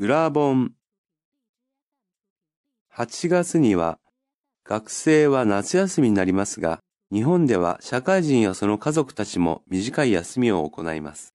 [0.00, 0.74] 裏本。
[2.94, 3.98] 8月には
[4.64, 6.78] 学生は夏休みになりますが、
[7.12, 11.34] 日本では社会人やその家族たちも短い休みを行います。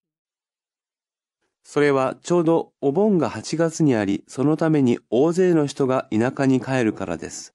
[1.66, 7.54] それはちょうどお盆が8月にあり、そのために大勢の人が田舎に帰るからです。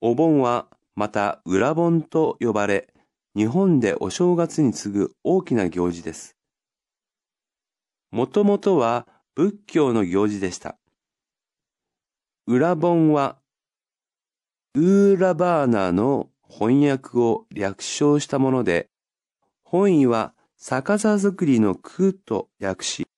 [0.00, 2.94] お盆はまた裏盆と呼ばれ、
[3.34, 6.36] 日本でお正月に次ぐ大きな行事です。
[8.12, 10.78] もともとは仏教の行事でした。
[12.46, 13.38] 裏本は、
[14.74, 18.90] ウーラバーナの翻訳を略称したもので、
[19.64, 23.08] 本意は逆さ作りの空と訳し、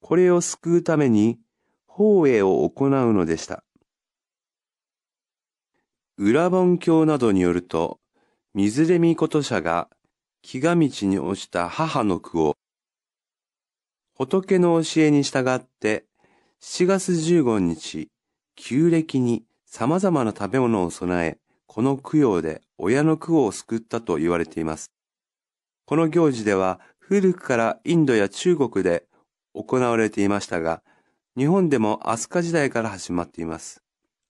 [0.00, 1.38] これを救うために
[1.86, 3.62] 法営を行うのでした。
[6.16, 8.00] 裏本教などによると、
[8.54, 9.90] 水れみこと者が
[10.40, 12.56] 気が道に落ちた母の句を
[14.18, 16.06] 仏の教えに従って
[16.62, 18.08] 7月15日、
[18.54, 24.90] 旧暦に様々な食べ物を備え、この供養で親の苦を救ったと言われています。
[25.84, 29.04] この行事では古くからインドや中国で
[29.52, 30.82] 行われていましたが、
[31.36, 33.82] 日本でも飛鳥時代から始まっています。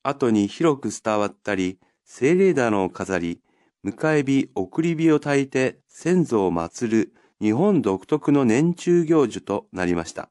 [0.03, 3.41] 後に広く伝わったり、精霊棚を飾り、
[3.85, 10.31] 迎え火、送り火を焚いて先祖を祀る日本独特の年中行事となりました。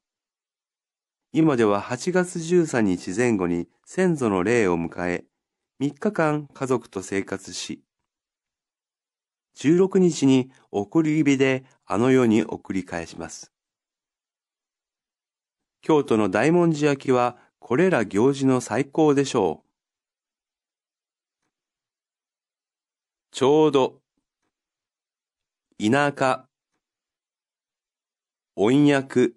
[1.34, 5.26] 今では8月13日前後に先祖の霊を迎え、
[5.80, 7.83] 3日間家族と生活し、
[9.58, 13.52] 16日に送り火であの世に送り返します。
[15.81, 19.66] 京都の大文字焼きはこれら行事の最高でしょう。
[23.31, 24.02] ちょうど、
[25.78, 26.44] 田舎、
[28.55, 29.33] 翻訳、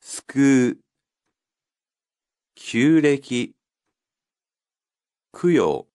[0.00, 0.78] 救う、
[2.56, 3.54] 旧暦、
[5.30, 5.86] 供養、